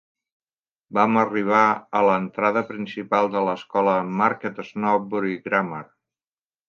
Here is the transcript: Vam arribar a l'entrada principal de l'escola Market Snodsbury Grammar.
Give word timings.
Vam 0.97 1.19
arribar 1.23 1.65
a 1.99 2.01
l'entrada 2.07 2.63
principal 2.71 3.29
de 3.35 3.43
l'escola 3.49 3.95
Market 4.23 4.63
Snodsbury 4.71 5.37
Grammar. 5.51 5.85